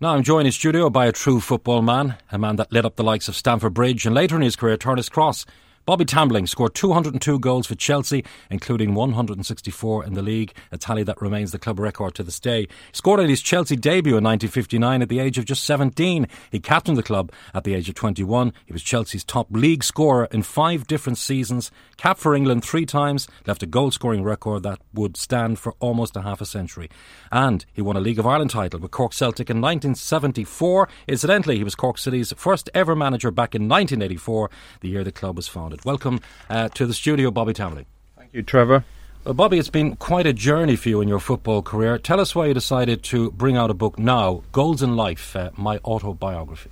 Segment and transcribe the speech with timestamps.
[0.00, 2.94] Now I'm joined in studio by a true football man, a man that lit up
[2.94, 5.44] the likes of Stamford Bridge and later in his career Turner's Cross.
[5.88, 11.22] Bobby Tambling scored 202 goals for Chelsea, including 164 in the league, a tally that
[11.22, 12.60] remains the club record to this day.
[12.60, 16.26] He scored at his Chelsea debut in 1959 at the age of just 17.
[16.50, 18.52] He captained the club at the age of 21.
[18.66, 23.26] He was Chelsea's top league scorer in five different seasons, capped for England three times,
[23.46, 26.90] left a goal scoring record that would stand for almost a half a century.
[27.32, 30.86] And he won a League of Ireland title with Cork Celtic in 1974.
[31.08, 34.50] Incidentally, he was Cork City's first ever manager back in 1984,
[34.82, 35.77] the year the club was founded.
[35.84, 37.86] Welcome uh, to the studio, Bobby Tambling.
[38.16, 38.84] Thank you, Trevor.
[39.24, 41.98] Well, Bobby, it's been quite a journey for you in your football career.
[41.98, 45.50] Tell us why you decided to bring out a book now, Goals in Life, uh,
[45.56, 46.70] my autobiography.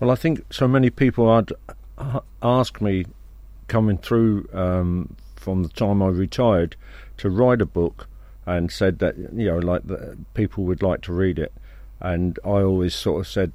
[0.00, 1.52] Well, I think so many people had
[2.42, 3.06] asked me
[3.68, 6.76] coming through um, from the time I retired
[7.18, 8.08] to write a book
[8.44, 9.82] and said that, you know, like
[10.34, 11.52] people would like to read it.
[12.00, 13.52] And I always sort of said,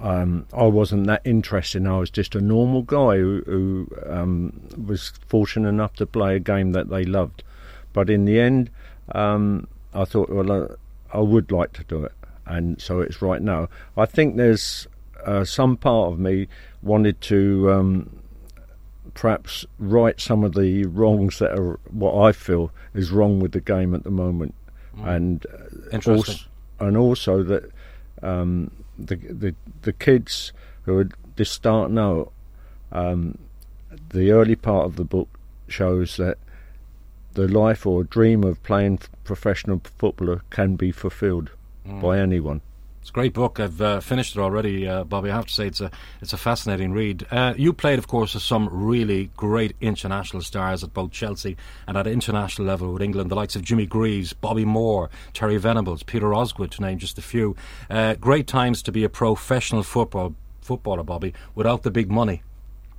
[0.00, 1.86] um, I wasn't that interested.
[1.86, 6.40] I was just a normal guy who, who um, was fortunate enough to play a
[6.40, 7.42] game that they loved.
[7.92, 8.70] But in the end,
[9.12, 10.66] um, I thought, well, uh,
[11.12, 12.12] I would like to do it,
[12.46, 13.68] and so it's right now.
[13.96, 14.88] I think there's
[15.24, 16.48] uh, some part of me
[16.82, 18.20] wanted to um,
[19.14, 23.60] perhaps right some of the wrongs that are what I feel is wrong with the
[23.60, 24.54] game at the moment,
[24.98, 25.06] mm.
[25.06, 25.46] and
[25.92, 26.34] uh, also,
[26.80, 27.70] and also that
[28.22, 32.32] um, the the the kids who are just starting out,
[32.92, 33.38] um,
[34.10, 35.28] the early part of the book
[35.68, 36.38] shows that
[37.32, 41.50] the life or dream of playing professional footballer can be fulfilled
[41.86, 42.00] mm.
[42.00, 42.60] by anyone.
[43.04, 43.60] It's a great book.
[43.60, 45.30] I've uh, finished it already, uh, Bobby.
[45.30, 45.90] I have to say it's a
[46.22, 47.26] it's a fascinating read.
[47.30, 51.98] Uh, you played, of course, with some really great international stars at both Chelsea and
[51.98, 56.32] at international level with England, the likes of Jimmy Greaves, Bobby Moore, Terry Venables, Peter
[56.32, 57.54] Osgood, to name just a few.
[57.90, 62.42] Uh, great times to be a professional football footballer, Bobby, without the big money.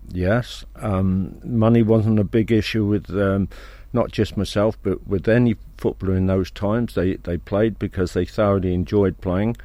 [0.10, 3.10] Yes, um, money wasn't a big issue with.
[3.10, 3.50] Um,
[3.92, 8.26] not just myself, but with any footballer in those times, they, they played because they
[8.26, 9.56] thoroughly enjoyed playing.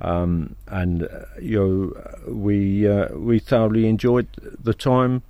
[0.00, 4.28] Um, and uh, you know, we uh, we thoroughly enjoyed
[4.62, 5.22] the time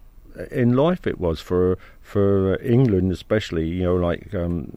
[0.51, 3.67] in life it was for for England, especially.
[3.67, 4.77] You know, like um,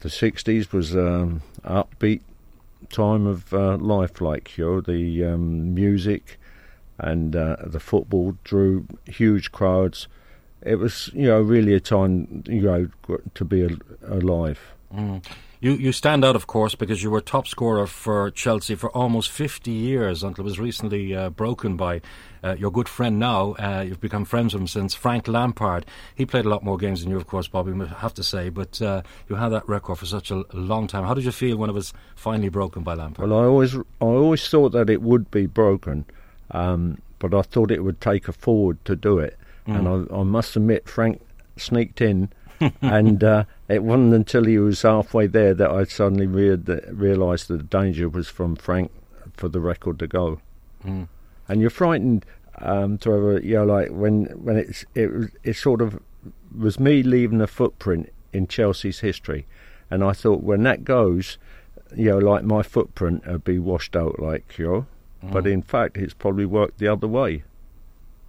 [0.00, 2.22] the '60s was um, upbeat
[2.90, 4.20] time of uh, life.
[4.20, 6.38] Like you know, the um, music
[6.98, 10.08] and uh, the football drew huge crowds.
[10.62, 12.88] It was you know really a time you know
[13.34, 14.60] to be alive.
[14.94, 15.22] Mm.
[15.62, 19.30] You you stand out, of course, because you were top scorer for Chelsea for almost
[19.30, 22.00] 50 years until it was recently uh, broken by
[22.42, 23.52] uh, your good friend now.
[23.52, 25.86] Uh, you've become friends with him since Frank Lampard.
[26.16, 28.48] He played a lot more games than you, of course, Bobby, I have to say,
[28.48, 31.04] but uh, you had that record for such a long time.
[31.04, 33.30] How did you feel when it was finally broken by Lampard?
[33.30, 36.06] Well, I always, I always thought that it would be broken,
[36.50, 39.38] um, but I thought it would take a forward to do it.
[39.68, 39.78] Mm.
[39.78, 41.20] And I, I must admit, Frank
[41.56, 42.30] sneaked in
[42.82, 46.56] and uh, it wasn't until he was halfway there that I suddenly re-
[46.90, 48.90] realised that the danger was from Frank
[49.34, 50.40] for the record to go.
[50.84, 51.08] Mm.
[51.48, 52.26] And you're frightened
[52.58, 55.10] um, to a, you know, like when when it's it
[55.42, 56.00] it sort of
[56.56, 59.46] was me leaving a footprint in Chelsea's history,
[59.90, 61.38] and I thought when that goes,
[61.96, 64.86] you know, like my footprint would be washed out, like you know.
[65.24, 65.32] Mm.
[65.32, 67.44] But in fact, it's probably worked the other way.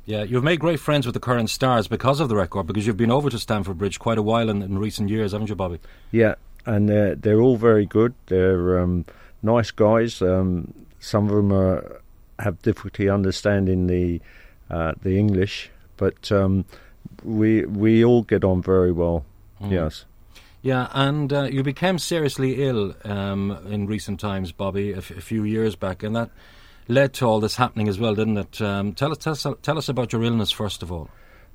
[0.05, 2.97] Yeah, you've made great friends with the current stars because of the record, because you've
[2.97, 5.79] been over to Stamford Bridge quite a while in, in recent years, haven't you, Bobby?
[6.11, 6.35] Yeah,
[6.65, 8.13] and they're, they're all very good.
[8.25, 9.05] They're um,
[9.41, 10.21] nice guys.
[10.21, 12.01] Um, some of them are,
[12.39, 14.21] have difficulty understanding the
[14.69, 16.65] uh, the English, but um,
[17.23, 19.23] we we all get on very well.
[19.61, 19.71] Mm.
[19.71, 20.05] Yes.
[20.61, 25.21] Yeah, and uh, you became seriously ill um, in recent times, Bobby, a, f- a
[25.21, 26.29] few years back, and that
[26.87, 28.61] led to all this happening as well, didn't it?
[28.61, 31.09] Um, tell, us, tell, us, tell us about your illness first of all.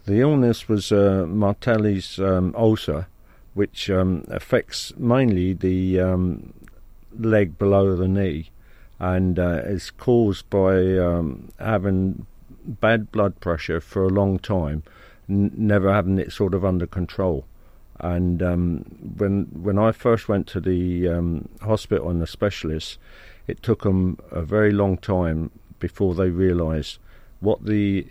[0.07, 3.07] The illness was uh, Martorell's um, ulcer,
[3.55, 6.55] which um, affects mainly the um,
[7.19, 8.51] leg below the knee,
[8.99, 12.27] and uh, is caused by um, having
[12.65, 14.83] bad blood pressure for a long time,
[15.29, 17.45] n- never having it sort of under control.
[18.01, 18.79] And um,
[19.17, 22.97] when when I first went to the hospital and the specialist,
[23.49, 25.51] it took them a very long time
[25.81, 26.99] before they realised
[27.41, 28.07] what the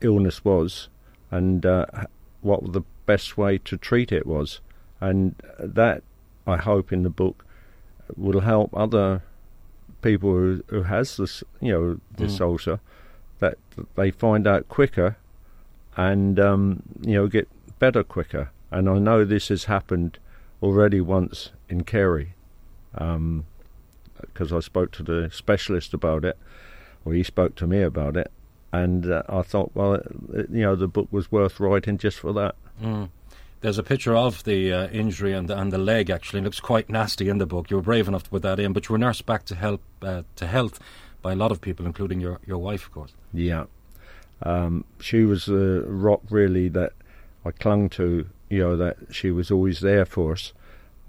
[0.00, 0.88] illness was
[1.30, 1.86] and uh,
[2.40, 4.60] what the best way to treat it was.
[5.00, 6.02] And that,
[6.46, 7.44] I hope, in the book,
[8.16, 9.22] will help other
[10.00, 12.46] people who, who has this, you know, this Mm.
[12.46, 12.80] ulcer,
[13.40, 13.58] that
[13.96, 15.16] they find out quicker,
[15.96, 17.48] and um, you know, get
[17.78, 18.50] better quicker.
[18.70, 20.18] And I know this has happened
[20.62, 22.34] already once in Kerry,
[24.20, 26.36] because I spoke to the specialist about it,
[27.04, 28.30] or he spoke to me about it,
[28.72, 30.06] and uh, I thought, well, it,
[30.50, 32.54] you know, the book was worth writing just for that.
[32.82, 33.10] Mm.
[33.62, 36.10] There's a picture of the uh, injury and the, and the leg.
[36.10, 37.70] Actually, it looks quite nasty in the book.
[37.70, 39.80] You were brave enough to put that in, but you were nursed back to help
[40.02, 40.78] uh, to health
[41.22, 43.14] by a lot of people, including your, your wife, of course.
[43.32, 43.64] Yeah.
[44.42, 46.92] Um, she was the rock really that
[47.44, 50.52] I clung to, you know, that she was always there for us.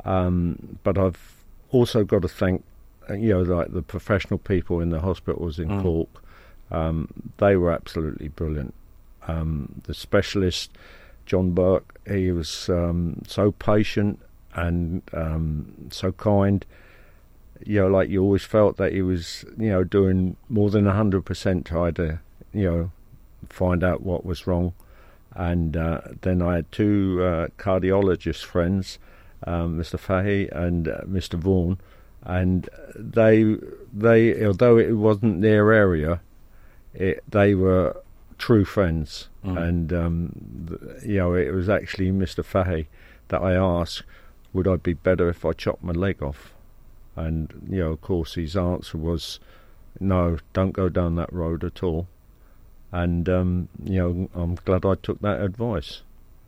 [0.05, 2.63] Um, but I've also got to thank,
[3.11, 5.81] you know, like the professional people in the hospitals in Mm.
[5.81, 6.09] Cork.
[6.69, 7.07] Um,
[7.37, 8.73] they were absolutely brilliant.
[9.27, 10.71] Um, the specialist,
[11.25, 14.19] John Burke, he was um, so patient
[14.53, 16.65] and um, so kind
[17.65, 21.25] you know, like you always felt that he was, you know, doing more than hundred
[21.25, 22.19] percent try to,
[22.53, 22.91] you know,
[23.49, 24.73] find out what was wrong.
[25.33, 28.99] And uh, then I had two uh, cardiologist friends,
[29.45, 29.99] um, Mr.
[29.99, 31.35] Fahey and uh, Mr.
[31.35, 31.79] Vaughan,
[32.23, 33.55] and they,
[33.93, 36.21] they, although it wasn't their area,
[36.93, 38.01] it, they were
[38.37, 39.29] true friends.
[39.45, 39.67] Mm.
[39.67, 42.43] And um, th- you know, it was actually Mr.
[42.43, 42.87] Fahey
[43.29, 44.03] that I asked,
[44.53, 46.53] would I be better if I chopped my leg off?
[47.15, 49.39] And you know, of course, his answer was,
[49.99, 52.07] "No, don't go down that road at all."
[52.91, 56.03] And um, you know, I'm glad I took that advice.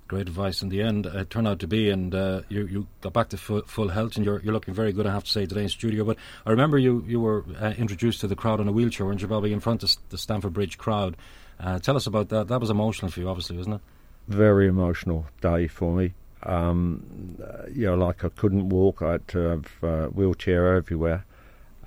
[0.10, 1.06] Great advice in the end.
[1.06, 3.90] Uh, it turned out to be, and uh, you you got back to full, full
[3.90, 5.06] health, and you're you're looking very good.
[5.06, 6.04] I have to say today in studio.
[6.04, 6.18] But
[6.48, 9.28] I remember you you were uh, introduced to the crowd on a wheelchair, weren't you,
[9.28, 11.16] Bobby, in front of the Stamford Bridge crowd.
[11.60, 12.48] Uh, tell us about that.
[12.48, 13.82] That was emotional for you, obviously, wasn't it?
[14.28, 16.16] Very emotional day for me.
[16.42, 17.38] Um,
[17.72, 19.04] you know, like I couldn't walk.
[19.04, 21.24] I had to have uh, wheelchair everywhere,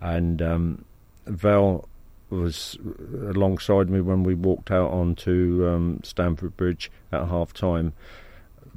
[0.01, 0.85] and um,
[1.27, 1.89] Val
[2.33, 2.79] was
[3.13, 7.93] alongside me when we walked out onto um, Stamford Bridge at half time.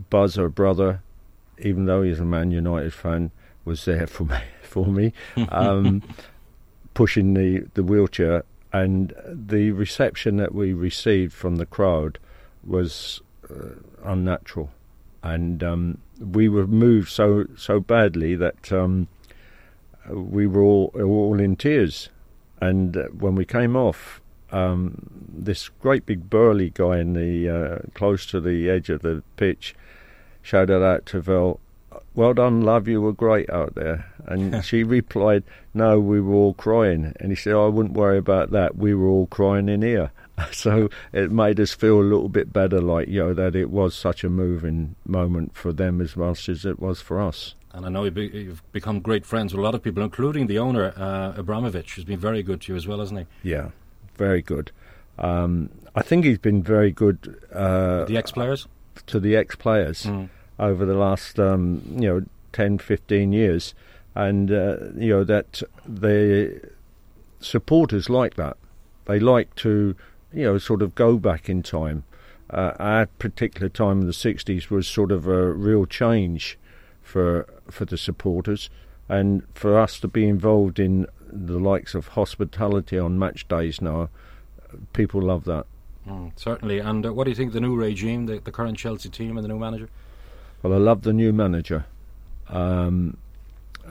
[0.09, 1.01] Buzz, her brother,
[1.59, 3.31] even though he's a Man United fan,
[3.63, 4.39] was there for me.
[4.63, 5.13] For me,
[5.49, 6.03] um,
[6.93, 8.43] pushing the, the wheelchair,
[8.73, 12.19] and the reception that we received from the crowd
[12.65, 14.69] was uh, unnatural,
[15.23, 19.07] and um, we were moved so so badly that um,
[20.09, 22.09] we were all all in tears.
[22.61, 24.21] And uh, when we came off,
[24.51, 29.23] um, this great big burly guy in the uh, close to the edge of the
[29.37, 29.75] pitch
[30.41, 31.59] shouted out to Val,
[32.13, 32.87] "Well done, love.
[32.87, 35.43] You were great out there." And she replied,
[35.73, 38.77] "No, we were all crying." And he said, "I wouldn't worry about that.
[38.77, 40.11] We were all crying in here."
[40.51, 43.95] So it made us feel a little bit better, like you know that it was
[43.95, 47.55] such a moving moment for them as much as it was for us.
[47.75, 50.47] And I know you've, be, you've become great friends with a lot of people, including
[50.47, 53.49] the owner, uh, Abramovich, who's been very good to you as well, hasn't he?
[53.49, 53.71] Yeah,
[54.15, 54.71] very good.
[55.19, 58.67] Um, I think he's been very good uh, The ex-players.
[59.07, 60.29] to the ex-players Mm.
[60.57, 62.21] over the last um, you know
[62.53, 63.73] 10, 15 years,
[64.15, 66.61] and uh, you know that the
[67.41, 68.55] supporters like that.
[69.05, 69.95] They like to
[70.33, 72.03] you know sort of go back in time.
[72.49, 76.57] Uh, our particular time in the '60s was sort of a real change
[77.05, 78.69] for for the supporters,
[79.07, 84.09] and for us to be involved in the likes of hospitality on match days now,
[84.93, 85.65] people love that.
[86.07, 86.79] Mm, certainly.
[86.79, 89.37] And uh, what do you think of the new regime, the, the current Chelsea team
[89.37, 89.89] and the new manager?
[90.61, 91.85] Well, I love the new manager.
[92.47, 93.17] Um,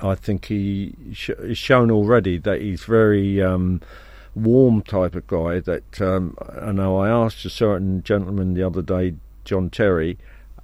[0.03, 3.81] I think he sh- has shown already that he's very um,
[4.35, 5.61] warm type of guy.
[5.61, 6.99] That um, I know.
[6.99, 10.19] I asked a certain gentleman the other day, John Terry,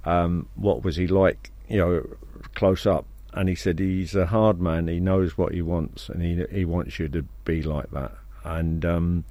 [0.05, 2.07] um, what was he like, you know,
[2.53, 4.87] close up, and he said he's a hard man.
[4.87, 8.11] He knows what he wants, and he he wants you to be like that.
[8.43, 9.23] And um,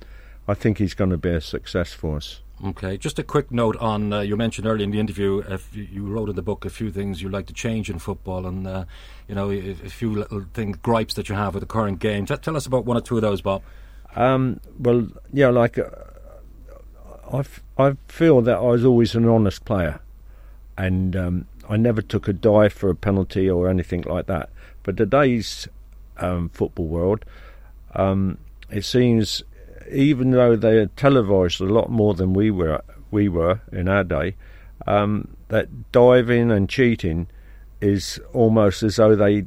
[0.49, 2.41] I think he's going to be a success for us.
[2.65, 5.43] Okay, just a quick note on uh, you mentioned earlier in the interview.
[5.49, 8.47] If you wrote in the book a few things you'd like to change in football,
[8.47, 8.85] and uh,
[9.29, 12.27] you know a, a, few little things gripes that you have with the current game.
[12.27, 13.63] T- tell us about one or two of those, Bob.
[14.15, 15.89] Um, well, yeah, like uh,
[17.33, 20.01] I, f- I feel that I was always an honest player,
[20.77, 24.51] and um, I never took a dive for a penalty or anything like that.
[24.83, 25.69] But today's
[26.19, 27.25] um, football world,
[27.95, 28.39] um,
[28.71, 29.45] it seems
[29.91, 34.05] even though they are televised a lot more than we were we were in our
[34.05, 34.35] day,
[34.87, 37.29] um, that diving and cheating
[37.81, 39.47] is almost as though they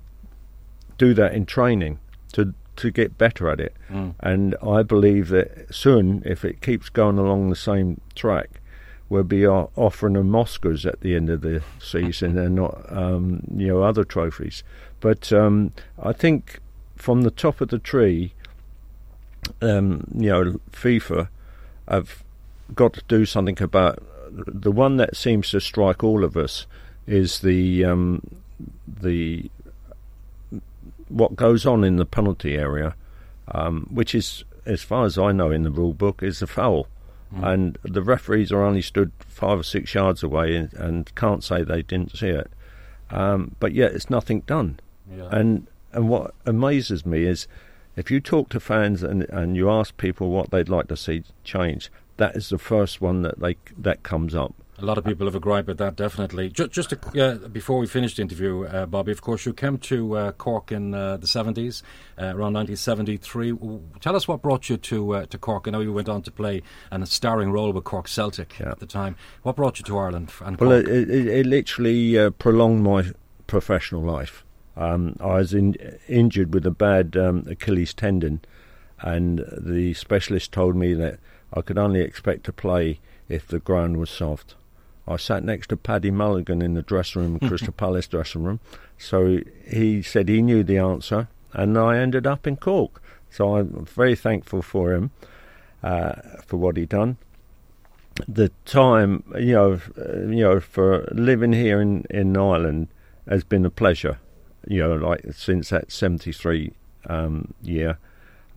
[0.97, 1.99] do that in training
[2.31, 3.75] to to get better at it.
[3.89, 4.15] Mm.
[4.21, 8.61] And I believe that soon, if it keeps going along the same track,
[9.13, 13.67] we'll be offering them Oscars at the end of the season and not um, you
[13.67, 14.63] know other trophies.
[14.99, 16.59] But um, I think
[16.95, 18.33] from the top of the tree
[19.61, 21.27] um, you know, FIFA
[21.87, 22.23] have
[22.73, 24.01] got to do something about
[24.31, 26.65] the one that seems to strike all of us
[27.05, 28.21] is the um,
[28.87, 29.49] the
[31.09, 32.95] what goes on in the penalty area,
[33.49, 36.87] um, which is, as far as I know, in the rule book, is a foul,
[37.33, 37.45] mm.
[37.45, 41.63] and the referees are only stood five or six yards away and, and can't say
[41.63, 42.51] they didn't see it,
[43.09, 44.79] um, but yet it's nothing done,
[45.11, 45.27] yeah.
[45.31, 47.47] and and what amazes me is
[47.95, 51.23] if you talk to fans and, and you ask people what they'd like to see
[51.43, 54.53] change, that is the first one that they that comes up.
[54.79, 56.49] A lot of people have a gripe at that, definitely.
[56.49, 59.77] Just, just to, uh, before we finish the interview, uh, Bobby, of course, you came
[59.77, 61.83] to uh, Cork in uh, the 70s,
[62.17, 63.53] uh, around 1973.
[63.99, 65.67] Tell us what brought you to uh, to Cork.
[65.67, 68.71] I know you went on to play a starring role with Cork Celtic yeah.
[68.71, 69.15] at the time.
[69.43, 73.11] What brought you to Ireland and Well, it, it, it, literally prolonged my
[73.45, 74.43] professional life.
[74.75, 75.75] Um, I was in,
[76.07, 78.41] injured with a bad um, Achilles tendon,
[78.99, 81.19] and the specialist told me that
[81.53, 82.99] I could only expect to play
[83.29, 84.55] if the ground was soft.
[85.07, 88.59] I sat next to Paddy Mulligan in the dressing room, Crystal Palace dressing room.
[88.97, 93.01] So he said he knew the answer, and I ended up in Cork.
[93.29, 95.11] So I'm very thankful for him
[95.81, 96.13] uh,
[96.45, 97.17] for what he done.
[98.27, 102.89] The time, you know, uh, you know, for living here in, in Ireland
[103.27, 104.19] has been a pleasure
[104.67, 106.73] you know, like since that '73
[107.07, 107.97] um, year,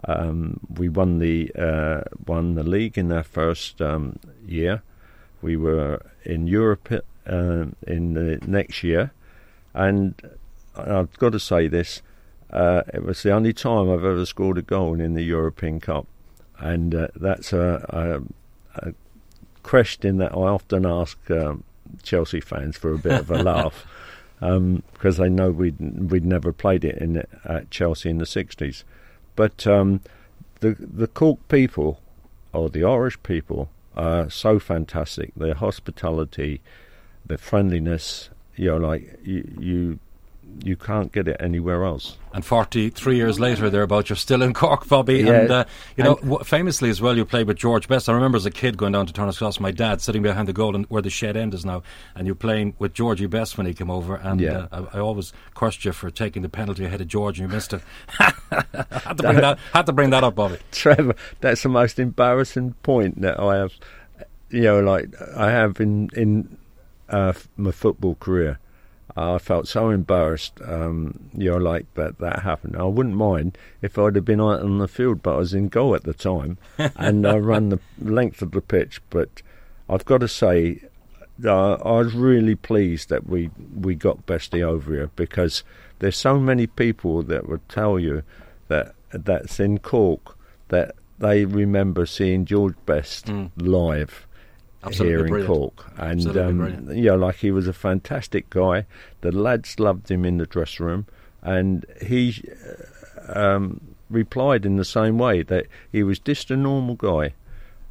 [0.05, 4.83] um, we won the uh, won the league in our first um, year.
[5.43, 6.93] We were in Europe
[7.27, 9.13] uh, in the next year,
[9.75, 10.15] and
[10.77, 12.03] I've got to say this:
[12.51, 16.07] uh, it was the only time I've ever scored a goal in the European Cup,
[16.59, 18.25] and uh, that's a,
[18.79, 18.95] a, a,
[19.63, 21.65] question that I often ask um,
[22.03, 23.85] Chelsea fans for a bit of a laugh
[24.41, 28.85] um, because they know we'd we'd never played it in at Chelsea in the '60s.
[29.35, 30.01] But um,
[30.61, 32.01] the the Cork people
[32.53, 35.33] or the Irish people are so fantastic.
[35.35, 36.61] Their hospitality,
[37.25, 38.31] their friendliness.
[38.57, 39.99] You know, like you, you
[40.65, 42.17] you can't get it anywhere else.
[42.33, 45.19] And 43 years later, thereabout, you're still in Cork, Bobby.
[45.19, 45.33] Yeah.
[45.33, 45.65] And, uh,
[45.97, 48.09] you know, w- famously as well, you played with George Best.
[48.09, 50.53] I remember as a kid going down to Turner's Cross, my dad sitting behind the
[50.53, 51.83] goal and where the shed end is now,
[52.15, 54.17] and you're playing with Georgie Best when he came over.
[54.17, 54.67] And yeah.
[54.71, 57.55] uh, I, I, always cursed you for taking the penalty ahead of George, and you
[57.55, 57.81] missed it.
[58.19, 60.59] had, to bring that, had to bring that up, Bobby.
[60.73, 63.73] Trevor, that's the most embarrassing point that I have,
[64.51, 66.59] you know, like I have in, in
[67.09, 68.59] uh, my football career
[69.17, 72.77] I felt so embarrassed, um, you know, like that that happened.
[72.77, 75.69] I wouldn't mind if I'd have been out on the field, but I was in
[75.69, 76.59] goal at the time,
[76.97, 79.01] and I ran the length of the pitch.
[79.09, 79.41] But
[79.89, 80.83] I've got to say,
[81.43, 85.65] uh, I was really pleased that we we got Bestie over here because
[85.99, 88.23] there's so many people that would tell you
[88.69, 90.37] that that's in Cork
[90.69, 93.51] that they remember seeing George Best mm.
[93.57, 94.26] live
[94.87, 95.51] Absolutely here brilliant.
[95.51, 95.93] in Cork.
[95.97, 98.87] And, um, you know, like he was a fantastic guy.
[99.21, 101.07] The lads loved him in the dressing room.
[101.43, 102.43] And he
[103.29, 107.35] uh, um, replied in the same way that he was just a normal guy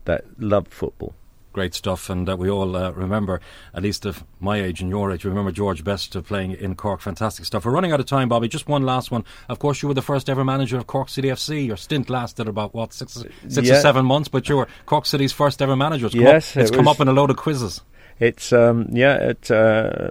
[0.06, 1.14] that loved football
[1.56, 3.40] great stuff, and uh, we all uh, remember,
[3.74, 7.00] at least of my age and your age, remember George Best uh, playing in Cork.
[7.00, 7.64] Fantastic stuff.
[7.64, 8.50] We're running out of time, Bobby.
[8.50, 9.24] Just one last one.
[9.48, 11.66] Of course, you were the first ever manager of Cork City FC.
[11.66, 13.78] Your stint lasted about what six, six yeah.
[13.78, 16.08] or seven months, but you were Cork City's first ever manager.
[16.08, 17.82] It's come, yes, up, it's it come up in a load of quizzes.
[18.20, 20.10] It's um, yeah, it uh,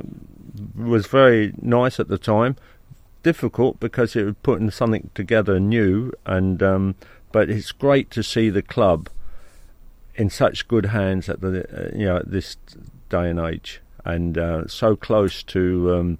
[0.75, 2.57] was very nice at the time.
[3.23, 6.95] Difficult because it was putting something together new, and um,
[7.33, 9.11] but it's great to see the club
[10.17, 12.57] in such good hands at the uh, you know at this
[13.09, 16.19] day and age, and uh, so close to um,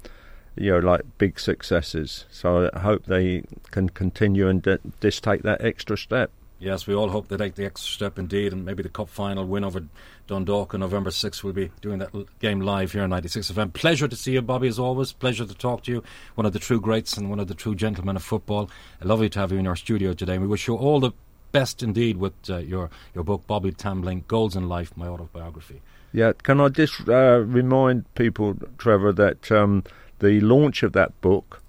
[0.57, 2.25] you know like big successes.
[2.31, 4.67] So I hope they can continue and
[5.01, 6.31] just take that extra step.
[6.61, 9.45] Yes, we all hope they take the extra step indeed, and maybe the cup final
[9.45, 9.83] win over
[10.27, 11.43] Dundalk on November 6th.
[11.43, 13.73] We'll be doing that game live here on 96 FM.
[13.75, 15.13] Pleasure to see you, Bobby, as always.
[15.13, 16.03] Pleasure to talk to you.
[16.37, 18.71] One of the true greats and one of the true gentlemen of football.
[19.03, 20.39] Lovely to have you in our studio today.
[20.39, 21.13] We wish you all the
[21.55, 25.81] best indeed with uh, your, your book, Bobby Tambling Goals in Life, my autobiography.
[26.13, 29.85] Yeah, can I just uh, remind people, Trevor, that um,
[30.19, 31.63] the launch of that book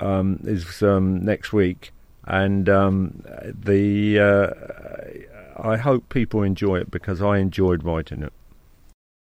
[0.00, 1.92] um, is um, next week,
[2.24, 8.32] and um, the uh, I hope people enjoy it because I enjoyed writing it.